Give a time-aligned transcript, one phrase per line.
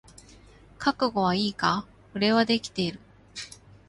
[0.79, 1.85] 覚悟はいいか？
[2.15, 2.99] 俺はできてる。